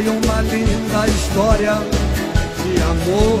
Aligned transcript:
Foi 0.00 0.08
uma 0.08 0.40
linda 0.40 1.06
história 1.08 1.74
de 2.56 2.72
amor 2.80 3.40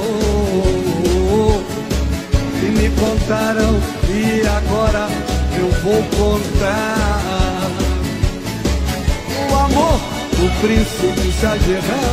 que 2.60 2.66
me 2.66 2.90
contaram 3.00 3.80
e 4.10 4.46
agora 4.46 5.08
eu 5.56 5.70
vou 5.82 6.02
contar. 6.18 7.64
O 9.48 9.54
amor 9.56 9.98
do 10.32 10.50
príncipe 10.60 11.32
Shahjahan 11.40 12.12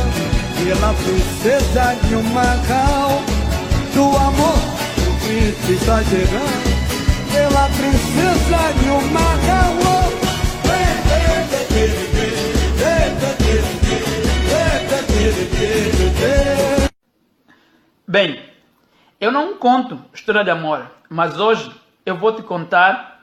pela 0.64 0.94
princesa 0.94 1.94
de 2.04 2.16
Macau. 2.32 3.22
Do 3.92 4.16
amor 4.16 4.58
do 4.96 5.10
príncipe 5.26 5.76
Shahjahan 5.84 6.56
pela 7.34 7.68
princesa 7.68 8.60
de 8.80 8.88
Macau. 9.12 10.17
Bem, 18.10 18.42
eu 19.20 19.30
não 19.30 19.58
conto 19.58 20.02
história 20.14 20.42
de 20.42 20.50
amor, 20.50 20.90
mas 21.10 21.38
hoje 21.38 21.70
eu 22.06 22.16
vou 22.16 22.34
te 22.34 22.42
contar 22.42 23.22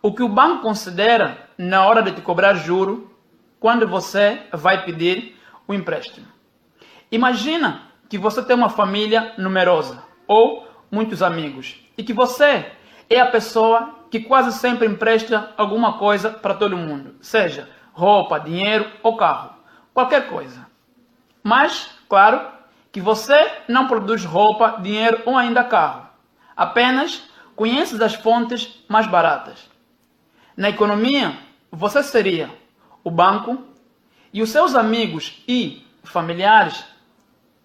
o 0.00 0.10
que 0.10 0.22
o 0.22 0.28
banco 0.28 0.62
considera 0.62 1.50
na 1.58 1.84
hora 1.84 2.02
de 2.02 2.12
te 2.12 2.22
cobrar 2.22 2.54
juro 2.54 3.14
quando 3.60 3.86
você 3.86 4.40
vai 4.50 4.86
pedir 4.86 5.38
o 5.68 5.74
empréstimo. 5.74 6.26
Imagina 7.10 7.82
que 8.08 8.16
você 8.16 8.42
tem 8.42 8.56
uma 8.56 8.70
família 8.70 9.34
numerosa 9.36 10.02
ou 10.26 10.66
muitos 10.90 11.22
amigos 11.22 11.86
e 11.98 12.02
que 12.02 12.14
você 12.14 12.72
é 13.10 13.20
a 13.20 13.30
pessoa 13.30 14.06
que 14.10 14.20
quase 14.20 14.58
sempre 14.58 14.86
empresta 14.86 15.50
alguma 15.58 15.98
coisa 15.98 16.30
para 16.30 16.54
todo 16.54 16.74
mundo, 16.74 17.16
seja 17.20 17.68
roupa, 17.92 18.40
dinheiro 18.40 18.90
ou 19.02 19.14
carro, 19.14 19.50
qualquer 19.92 20.30
coisa. 20.30 20.66
Mas, 21.42 21.90
claro, 22.08 22.51
que 22.92 23.00
você 23.00 23.50
não 23.66 23.88
produz 23.88 24.24
roupa, 24.24 24.78
dinheiro 24.82 25.22
ou 25.24 25.36
ainda 25.36 25.64
carro. 25.64 26.06
Apenas 26.54 27.24
conhece 27.56 28.00
as 28.04 28.14
fontes 28.14 28.84
mais 28.86 29.06
baratas. 29.06 29.70
Na 30.54 30.68
economia, 30.68 31.34
você 31.70 32.02
seria 32.02 32.50
o 33.02 33.10
banco 33.10 33.64
e 34.32 34.42
os 34.42 34.50
seus 34.50 34.74
amigos 34.74 35.42
e 35.48 35.86
familiares 36.04 36.84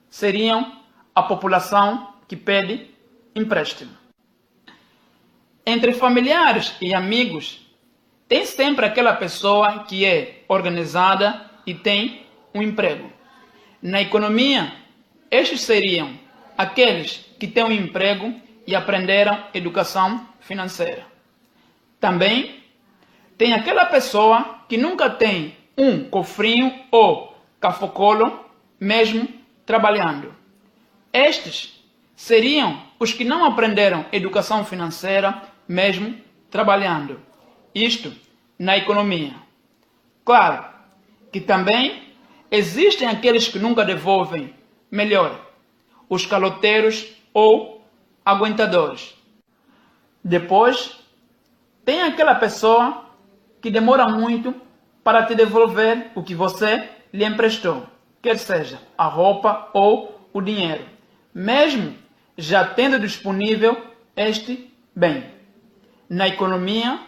seriam 0.09 0.72
a 1.14 1.22
população 1.22 2.14
que 2.28 2.36
pede 2.36 2.89
empréstimo. 3.36 3.91
Entre 5.66 5.91
familiares 5.91 6.73
e 6.80 6.94
amigos, 6.94 7.67
tem 8.28 8.45
sempre 8.45 8.86
aquela 8.86 9.14
pessoa 9.14 9.84
que 9.84 10.06
é 10.06 10.44
organizada 10.47 11.50
e 11.66 11.73
tem 11.73 12.25
um 12.53 12.62
emprego. 12.62 13.12
Na 13.81 14.02
economia, 14.02 14.72
estes 15.30 15.61
seriam 15.61 16.17
aqueles 16.58 17.25
que 17.39 17.47
têm 17.47 17.64
um 17.64 17.72
emprego 17.72 18.33
e 18.66 18.75
aprenderam 18.75 19.44
educação 19.53 20.28
financeira. 20.39 21.06
Também 22.00 22.64
tem 23.38 23.53
aquela 23.53 23.86
pessoa 23.86 24.61
que 24.67 24.78
nunca 24.78 25.09
tem 25.09 25.56
um 25.78 26.03
cofrinho 26.09 26.73
ou 26.92 27.38
cafocolo, 27.59 28.45
mesmo 28.80 29.28
trabalhando. 29.66 30.34
Estes 31.14 31.84
seriam 32.16 32.81
os 33.00 33.14
que 33.14 33.23
não 33.23 33.45
aprenderam 33.45 34.06
educação 34.12 34.66
financeira, 34.66 35.41
mesmo 35.67 36.16
trabalhando. 36.50 37.19
Isto 37.73 38.14
na 38.58 38.75
economia. 38.78 39.34
Claro 40.25 40.66
que 41.31 41.39
também 41.39 42.14
existem 42.50 43.08
aqueles 43.08 43.47
que 43.47 43.59
nunca 43.59 43.86
devolvem 43.86 44.53
melhor, 44.89 45.39
os 46.09 46.25
caloteiros 46.25 47.07
ou 47.33 47.85
aguentadores. 48.25 49.16
Depois, 50.23 50.97
tem 51.85 52.01
aquela 52.01 52.35
pessoa 52.35 53.06
que 53.62 53.72
demora 53.72 54.07
muito 54.09 54.53
para 55.03 55.25
te 55.25 55.35
devolver 55.35 56.12
o 56.16 56.23
que 56.23 56.35
você 56.35 56.89
lhe 57.13 57.23
emprestou, 57.23 57.85
quer 58.22 58.38
seja 58.38 58.79
a 58.97 59.06
roupa 59.06 59.69
ou 59.73 60.19
o 60.34 60.41
dinheiro, 60.41 60.85
mesmo 61.33 61.95
já 62.38 62.66
tendo 62.66 63.00
disponível 63.00 63.81
este 64.16 64.73
bem. 64.95 65.23
Na 66.09 66.28
economia, 66.28 67.00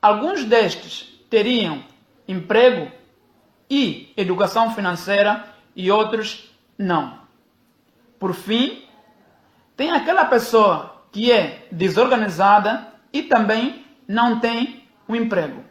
alguns 0.00 0.44
destes 0.44 1.18
teriam 1.30 1.82
emprego 2.28 2.90
e 3.68 4.12
educação 4.16 4.74
financeira 4.74 5.44
e 5.74 5.90
outros 5.90 6.50
não. 6.78 7.25
Por 8.26 8.34
fim, 8.34 8.82
tem 9.76 9.92
aquela 9.92 10.24
pessoa 10.24 11.00
que 11.12 11.30
é 11.30 11.68
desorganizada 11.70 12.92
e 13.12 13.22
também 13.22 13.84
não 14.08 14.40
tem 14.40 14.82
um 15.08 15.14
emprego. 15.14 15.62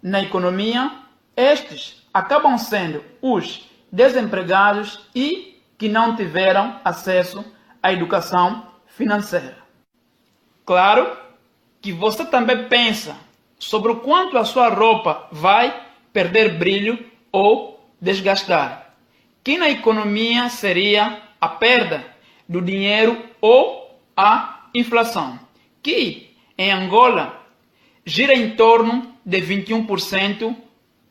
Na 0.00 0.22
economia, 0.22 0.92
estes 1.36 2.06
acabam 2.14 2.56
sendo 2.56 3.02
os 3.20 3.68
desempregados 3.90 5.00
e 5.12 5.60
que 5.76 5.88
não 5.88 6.14
tiveram 6.14 6.78
acesso 6.84 7.44
à 7.82 7.92
educação 7.92 8.68
financeira. 8.86 9.58
Claro 10.64 11.16
que 11.82 11.92
você 11.92 12.24
também 12.24 12.68
pensa 12.68 13.16
sobre 13.58 13.90
o 13.90 13.96
quanto 13.96 14.38
a 14.38 14.44
sua 14.44 14.68
roupa 14.68 15.26
vai 15.32 15.82
perder 16.12 16.58
brilho 16.58 17.04
ou 17.32 17.90
desgastar, 18.00 18.94
que 19.42 19.58
na 19.58 19.68
economia 19.68 20.48
seria 20.48 21.26
a 21.40 21.48
perda 21.48 22.04
do 22.48 22.60
dinheiro 22.60 23.24
ou 23.40 24.00
a 24.16 24.68
inflação, 24.74 25.38
que 25.82 26.34
em 26.56 26.72
Angola 26.72 27.46
gira 28.04 28.34
em 28.34 28.56
torno 28.56 29.14
de 29.24 29.40
21%, 29.40 30.56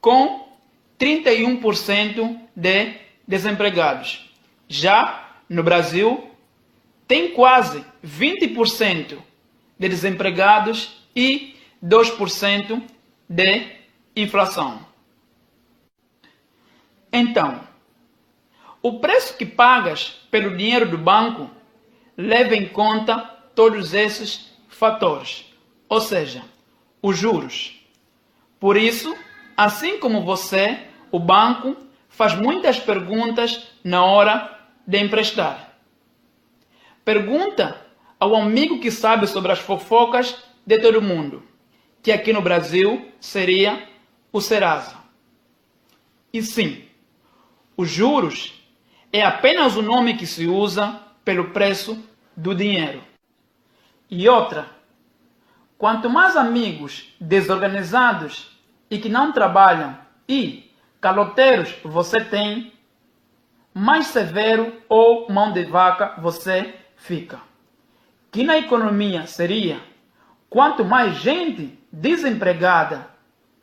com 0.01 0.47
31% 0.99 2.39
de 2.55 2.93
desempregados. 3.27 4.29
Já 4.67 5.37
no 5.47 5.63
Brasil, 5.63 6.29
tem 7.07 7.31
quase 7.31 7.85
20% 8.03 9.17
de 9.79 9.89
desempregados 9.89 11.03
e 11.15 11.55
2% 11.83 12.81
de 13.29 13.65
inflação. 14.15 14.85
Então, 17.11 17.61
o 18.87 18.99
preço 18.99 19.35
que 19.35 19.45
pagas 19.45 20.21
pelo 20.31 20.55
dinheiro 20.55 20.89
do 20.89 20.97
banco 20.97 21.49
leva 22.15 22.55
em 22.55 22.69
conta 22.69 23.17
todos 23.53 23.93
esses 23.93 24.53
fatores, 24.69 25.45
ou 25.89 25.99
seja, 25.99 26.41
os 27.01 27.17
juros. 27.17 27.85
Por 28.57 28.77
isso, 28.77 29.13
assim 29.57 29.99
como 29.99 30.23
você, 30.23 30.87
o 31.11 31.19
banco 31.19 31.75
faz 32.07 32.33
muitas 32.33 32.79
perguntas 32.79 33.67
na 33.83 34.05
hora 34.05 34.57
de 34.87 34.97
emprestar. 34.99 35.77
Pergunta 37.03 37.85
ao 38.17 38.35
amigo 38.35 38.79
que 38.79 38.89
sabe 38.89 39.27
sobre 39.27 39.51
as 39.51 39.59
fofocas 39.59 40.43
de 40.65 40.79
todo 40.79 41.01
mundo, 41.01 41.43
que 42.01 42.11
aqui 42.11 42.31
no 42.31 42.41
Brasil 42.41 43.11
seria 43.19 43.85
o 44.31 44.39
Serasa. 44.39 44.95
E 46.31 46.41
sim, 46.41 46.85
os 47.75 47.89
juros 47.89 48.57
é 49.11 49.23
apenas 49.23 49.75
o 49.75 49.81
nome 49.81 50.17
que 50.17 50.27
se 50.27 50.45
usa 50.45 50.99
pelo 51.23 51.49
preço 51.49 52.01
do 52.35 52.53
dinheiro. 52.53 53.01
E 54.09 54.27
outra, 54.29 54.67
quanto 55.77 56.09
mais 56.09 56.35
amigos 56.35 57.13
desorganizados 57.19 58.57
e 58.89 58.97
que 58.97 59.09
não 59.09 59.31
trabalham 59.31 59.97
e 60.27 60.71
caloteiros 61.01 61.75
você 61.83 62.21
tem, 62.21 62.73
mais 63.73 64.07
severo 64.07 64.73
ou 64.89 65.31
mão 65.31 65.51
de 65.51 65.65
vaca 65.65 66.15
você 66.21 66.75
fica. 66.95 67.39
Que 68.31 68.43
na 68.43 68.57
economia 68.57 69.27
seria 69.27 69.79
quanto 70.49 70.83
mais 70.83 71.15
gente 71.17 71.77
desempregada, 71.91 73.07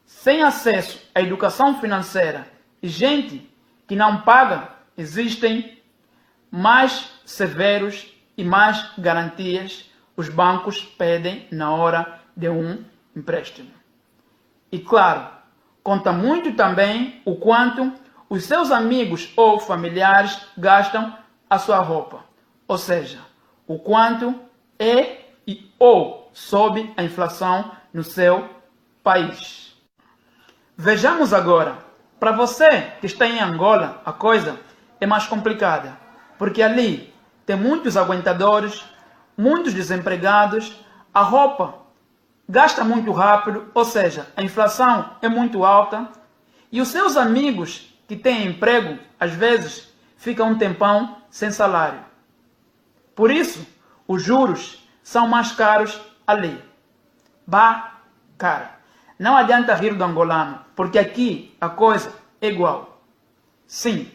sem 0.05 0.43
acesso 0.43 1.03
à 1.15 1.21
educação 1.21 1.81
financeira 1.81 2.55
gente 2.87 3.51
que 3.87 3.97
não 3.97 4.21
paga 4.21 4.74
existem 4.96 5.82
mais 6.50 7.11
severos 7.25 8.12
e 8.37 8.44
mais 8.44 8.93
garantias 8.99 9.91
os 10.17 10.29
bancos 10.29 10.82
pedem 10.82 11.49
na 11.50 11.73
hora 11.75 12.20
de 12.37 12.49
um 12.49 12.85
empréstimo. 13.17 13.70
E 14.70 14.79
claro, 14.79 15.29
conta 15.82 16.12
muito 16.12 16.55
também 16.55 17.20
o 17.25 17.37
quanto 17.37 17.93
os 18.29 18.44
seus 18.44 18.70
amigos 18.70 19.32
ou 19.37 19.58
familiares 19.58 20.38
gastam 20.56 21.17
a 21.49 21.58
sua 21.58 21.79
roupa, 21.79 22.25
ou 22.67 22.79
seja, 22.79 23.19
o 23.67 23.79
quanto 23.79 24.35
é 24.79 25.20
e 25.46 25.70
ou 25.79 26.31
sobe 26.32 26.93
a 26.96 27.02
inflação 27.02 27.70
no 27.93 28.02
seu 28.02 28.49
país. 29.02 29.76
Vejamos 30.76 31.32
agora 31.32 31.79
Para 32.19 32.32
você 32.32 32.93
que 33.00 33.06
está 33.06 33.26
em 33.26 33.38
Angola, 33.38 34.00
a 34.02 34.11
coisa 34.11 34.58
é 35.05 35.06
mais 35.06 35.27
complicada, 35.27 35.97
porque 36.39 36.62
ali 36.62 37.12
tem 37.45 37.56
muitos 37.56 37.97
aguentadores, 37.97 38.85
muitos 39.37 39.75
desempregados, 39.75 40.75
a 41.12 41.21
roupa 41.21 41.75
gasta 42.49 42.83
muito 42.83 43.12
rápido, 43.12 43.71
ou 43.75 43.85
seja, 43.85 44.27
a 44.35 44.43
inflação 44.43 45.11
é 45.21 45.29
muito 45.29 45.65
alta, 45.65 46.09
e 46.73 46.81
os 46.81 46.89
seus 46.89 47.17
amigos 47.17 47.95
que 48.09 48.17
têm 48.17 48.47
emprego, 48.47 48.99
às 49.21 49.33
vezes, 49.33 49.93
ficam 50.17 50.51
um 50.51 50.59
tempão 50.59 51.19
sem 51.31 51.51
salário. 51.51 52.01
Por 53.15 53.31
isso, 53.31 53.67
os 54.09 54.23
juros 54.23 54.89
são 55.03 55.29
mais 55.29 55.53
caros 55.53 56.01
ali. 56.27 56.61
Bah, 57.47 58.01
cara, 58.39 58.79
não 59.19 59.37
adianta 59.37 59.75
rir 59.75 59.95
do 59.95 60.03
angolano, 60.03 60.61
porque 60.75 60.99
aqui 60.99 61.55
a 61.61 61.69
coisa 61.69 62.12
é 62.41 62.49
igual. 62.49 63.03
Sim, 63.67 64.11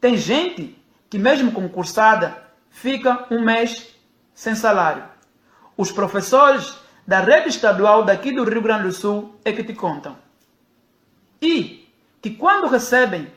tem 0.00 0.16
gente 0.16 0.76
que 1.08 1.18
mesmo 1.18 1.52
concursada 1.52 2.42
fica 2.70 3.26
um 3.30 3.44
mês 3.44 3.94
sem 4.32 4.54
salário. 4.54 5.04
Os 5.76 5.92
professores 5.92 6.78
da 7.06 7.20
rede 7.20 7.48
estadual 7.48 8.04
daqui 8.04 8.32
do 8.32 8.44
Rio 8.44 8.62
Grande 8.62 8.84
do 8.84 8.92
Sul 8.92 9.38
é 9.44 9.52
que 9.52 9.64
te 9.64 9.74
contam. 9.74 10.16
E 11.42 11.92
que 12.22 12.30
quando 12.30 12.68
recebem 12.68 13.30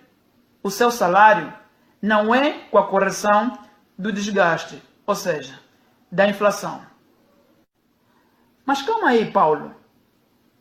o 0.62 0.70
seu 0.70 0.92
salário, 0.92 1.54
não 2.02 2.34
é 2.34 2.52
com 2.70 2.78
a 2.78 2.88
correção 2.88 3.58
do 3.98 4.12
desgaste, 4.12 4.82
ou 5.06 5.16
seja, 5.16 5.60
da 6.12 6.28
inflação. 6.28 6.82
Mas 8.66 8.82
calma 8.82 9.10
aí, 9.10 9.30
Paulo. 9.32 9.76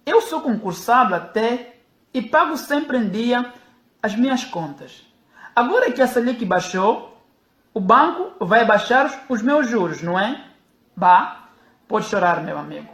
Eu 0.05 0.21
sou 0.21 0.41
concursado 0.41 1.15
até 1.15 1.77
e 2.13 2.21
pago 2.21 2.57
sempre 2.57 2.99
em 2.99 3.09
dia 3.09 3.53
as 4.03 4.17
minhas 4.17 4.45
contas. 4.45 5.12
Agora 5.55 5.93
que 5.93 6.01
a 6.01 6.07
Selic 6.07 6.45
baixou, 6.45 7.23
o 7.75 7.81
banco 7.81 8.45
vai 8.45 8.65
baixar 8.65 9.25
os 9.29 9.43
meus 9.43 9.69
juros, 9.69 10.03
não 10.03 10.19
é? 10.19 10.45
Bah, 10.97 11.49
pode 11.87 12.07
chorar, 12.07 12.43
meu 12.43 12.59
amigo. 12.59 12.89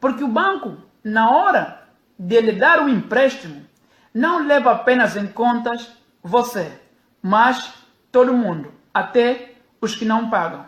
Porque 0.00 0.24
o 0.24 0.28
banco, 0.28 0.76
na 1.02 1.30
hora 1.30 1.88
de 2.18 2.40
lhe 2.40 2.52
dar 2.52 2.80
o 2.80 2.88
empréstimo, 2.88 3.64
não 4.12 4.46
leva 4.46 4.72
apenas 4.72 5.16
em 5.16 5.26
contas 5.26 5.92
você, 6.22 6.80
mas 7.22 7.72
todo 8.10 8.34
mundo, 8.34 8.72
até 8.92 9.54
os 9.80 9.94
que 9.94 10.04
não 10.04 10.30
pagam. 10.30 10.64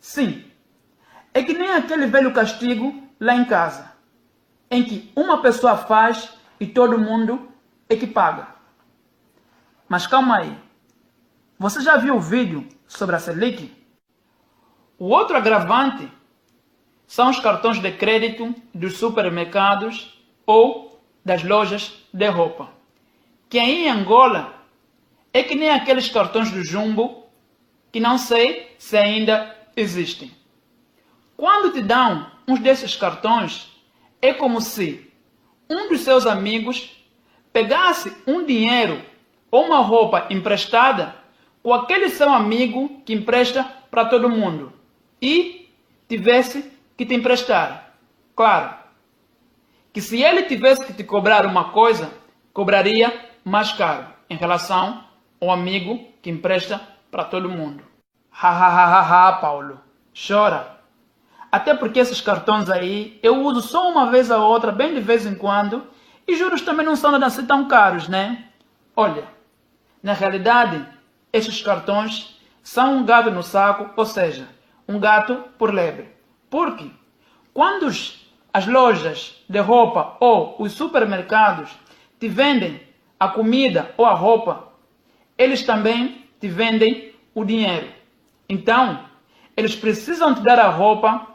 Sim, 0.00 0.44
é 1.34 1.42
que 1.42 1.52
nem 1.52 1.72
aquele 1.72 2.06
velho 2.06 2.32
castigo 2.32 3.02
lá 3.20 3.34
em 3.34 3.44
casa, 3.44 3.92
em 4.70 4.82
que 4.82 5.12
uma 5.14 5.40
pessoa 5.40 5.76
faz 5.76 6.32
e 6.58 6.66
todo 6.66 6.98
mundo 6.98 7.48
é 7.88 7.96
que 7.96 8.06
paga. 8.06 8.57
Mas 9.88 10.06
calma 10.06 10.38
aí. 10.38 10.56
Você 11.58 11.80
já 11.80 11.96
viu 11.96 12.16
o 12.16 12.20
vídeo 12.20 12.68
sobre 12.86 13.16
a 13.16 13.18
Selic? 13.18 13.72
O 14.98 15.06
outro 15.06 15.36
agravante 15.36 16.10
são 17.06 17.30
os 17.30 17.40
cartões 17.40 17.80
de 17.80 17.90
crédito 17.92 18.54
dos 18.74 18.98
supermercados 18.98 20.22
ou 20.44 21.00
das 21.24 21.42
lojas 21.42 21.94
de 22.12 22.28
roupa. 22.28 22.70
Que 23.48 23.58
aí 23.58 23.86
em 23.86 23.90
Angola 23.90 24.54
é 25.32 25.42
que 25.42 25.54
nem 25.54 25.70
aqueles 25.70 26.08
cartões 26.08 26.50
do 26.50 26.62
Jumbo 26.62 27.26
que 27.90 27.98
não 27.98 28.18
sei 28.18 28.74
se 28.78 28.96
ainda 28.96 29.56
existem. 29.74 30.30
Quando 31.36 31.72
te 31.72 31.80
dão 31.80 32.30
uns 32.46 32.60
desses 32.60 32.94
cartões, 32.94 33.72
é 34.20 34.34
como 34.34 34.60
se 34.60 35.10
um 35.70 35.88
dos 35.88 36.00
seus 36.00 36.26
amigos 36.26 36.90
pegasse 37.52 38.14
um 38.26 38.44
dinheiro 38.44 39.02
ou 39.50 39.64
uma 39.64 39.78
roupa 39.78 40.26
emprestada 40.30 41.14
com 41.62 41.72
aquele 41.72 42.08
seu 42.08 42.30
amigo 42.30 43.02
que 43.04 43.12
empresta 43.12 43.64
para 43.90 44.04
todo 44.04 44.28
mundo 44.28 44.72
e 45.20 45.68
tivesse 46.08 46.72
que 46.96 47.04
te 47.04 47.14
emprestar. 47.14 47.94
Claro, 48.34 48.74
que 49.92 50.00
se 50.00 50.22
ele 50.22 50.44
tivesse 50.44 50.86
que 50.86 50.92
te 50.92 51.04
cobrar 51.04 51.44
uma 51.44 51.70
coisa, 51.70 52.10
cobraria 52.52 53.30
mais 53.44 53.72
caro 53.72 54.06
em 54.28 54.36
relação 54.36 55.04
ao 55.40 55.50
amigo 55.50 56.06
que 56.22 56.30
empresta 56.30 56.80
para 57.10 57.24
todo 57.24 57.48
mundo. 57.48 57.82
Ha 58.40 58.48
ha 58.48 58.68
ha 58.68 59.00
ha 59.00 59.28
ha, 59.28 59.32
Paulo. 59.34 59.80
Chora. 60.14 60.78
Até 61.50 61.74
porque 61.74 61.98
esses 61.98 62.20
cartões 62.20 62.68
aí 62.68 63.18
eu 63.22 63.42
uso 63.42 63.62
só 63.62 63.90
uma 63.90 64.10
vez 64.10 64.30
a 64.30 64.38
outra, 64.38 64.70
bem 64.70 64.94
de 64.94 65.00
vez 65.00 65.24
em 65.24 65.34
quando, 65.34 65.86
e 66.26 66.36
juros 66.36 66.60
também 66.60 66.84
não 66.84 66.94
são 66.94 67.14
assim 67.14 67.46
tão 67.46 67.66
caros, 67.66 68.06
né? 68.06 68.44
Olha, 68.94 69.24
na 70.02 70.12
realidade, 70.12 70.84
esses 71.32 71.62
cartões 71.62 72.38
são 72.62 72.98
um 72.98 73.04
gato 73.04 73.30
no 73.30 73.42
saco, 73.42 73.90
ou 73.96 74.06
seja, 74.06 74.48
um 74.86 74.98
gato 74.98 75.36
por 75.58 75.72
lebre. 75.72 76.08
Porque 76.48 76.90
quando 77.52 77.86
as 77.86 78.66
lojas 78.66 79.44
de 79.48 79.58
roupa 79.58 80.16
ou 80.20 80.56
os 80.58 80.72
supermercados 80.72 81.70
te 82.18 82.28
vendem 82.28 82.80
a 83.18 83.28
comida 83.28 83.92
ou 83.96 84.06
a 84.06 84.14
roupa, 84.14 84.68
eles 85.36 85.62
também 85.62 86.26
te 86.40 86.48
vendem 86.48 87.12
o 87.34 87.44
dinheiro. 87.44 87.88
Então, 88.48 89.04
eles 89.56 89.74
precisam 89.74 90.34
te 90.34 90.40
dar 90.40 90.58
a 90.58 90.68
roupa 90.68 91.26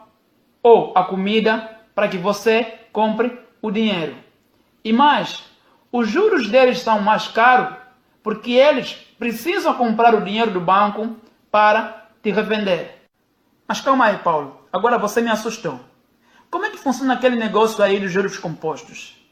ou 0.62 0.92
a 0.94 1.04
comida 1.04 1.78
para 1.94 2.08
que 2.08 2.16
você 2.16 2.80
compre 2.92 3.38
o 3.60 3.70
dinheiro. 3.70 4.16
E 4.82 4.92
mais, 4.92 5.44
os 5.92 6.08
juros 6.08 6.48
deles 6.48 6.80
são 6.80 7.00
mais 7.00 7.28
caros 7.28 7.83
porque 8.24 8.52
eles 8.52 8.94
precisam 9.18 9.74
comprar 9.74 10.14
o 10.14 10.22
dinheiro 10.22 10.50
do 10.50 10.60
banco 10.60 11.14
para 11.50 12.08
te 12.22 12.32
revender. 12.32 13.02
Mas 13.68 13.82
calma 13.82 14.06
aí, 14.06 14.16
Paulo. 14.16 14.66
Agora 14.72 14.96
você 14.96 15.20
me 15.20 15.30
assustou. 15.30 15.78
Como 16.50 16.64
é 16.64 16.70
que 16.70 16.78
funciona 16.78 17.12
aquele 17.12 17.36
negócio 17.36 17.84
aí 17.84 18.00
dos 18.00 18.10
juros 18.10 18.38
compostos? 18.38 19.22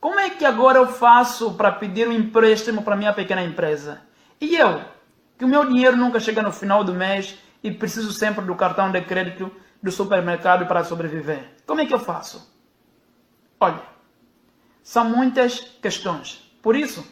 Como 0.00 0.18
é 0.18 0.30
que 0.30 0.46
agora 0.46 0.78
eu 0.78 0.86
faço 0.86 1.52
para 1.54 1.72
pedir 1.72 2.08
um 2.08 2.12
empréstimo 2.12 2.82
para 2.82 2.96
minha 2.96 3.12
pequena 3.12 3.42
empresa? 3.42 4.00
E 4.40 4.56
eu, 4.56 4.80
que 5.36 5.44
o 5.44 5.48
meu 5.48 5.66
dinheiro 5.66 5.96
nunca 5.96 6.18
chega 6.18 6.40
no 6.40 6.52
final 6.52 6.82
do 6.82 6.94
mês 6.94 7.36
e 7.62 7.70
preciso 7.70 8.12
sempre 8.12 8.44
do 8.46 8.54
cartão 8.54 8.90
de 8.90 9.02
crédito 9.02 9.52
do 9.82 9.92
supermercado 9.92 10.66
para 10.66 10.84
sobreviver. 10.84 11.50
Como 11.66 11.82
é 11.82 11.86
que 11.86 11.92
eu 11.92 11.98
faço? 11.98 12.50
Olha, 13.60 13.82
são 14.82 15.04
muitas 15.04 15.60
questões. 15.82 16.50
Por 16.62 16.74
isso, 16.74 17.04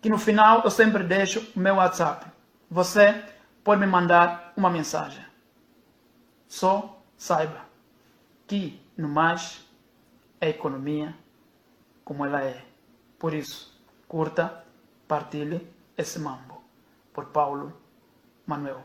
que 0.00 0.08
no 0.08 0.18
final 0.18 0.62
eu 0.64 0.70
sempre 0.70 1.04
deixo 1.04 1.46
o 1.54 1.60
meu 1.60 1.76
WhatsApp. 1.76 2.26
Você 2.70 3.24
pode 3.62 3.80
me 3.80 3.86
mandar 3.86 4.52
uma 4.56 4.70
mensagem. 4.70 5.24
Só 6.48 7.02
saiba 7.16 7.60
que, 8.46 8.80
no 8.96 9.08
mais, 9.08 9.64
é 10.40 10.48
economia 10.48 11.14
como 12.04 12.24
ela 12.24 12.42
é. 12.42 12.64
Por 13.18 13.34
isso, 13.34 13.78
curta, 14.08 14.64
partilhe 15.06 15.66
esse 15.96 16.18
mambo. 16.18 16.62
Por 17.12 17.26
Paulo 17.26 17.72
Manuel. 18.46 18.84